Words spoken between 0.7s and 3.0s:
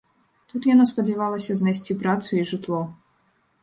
спадзявалася знайсці працу і жытло.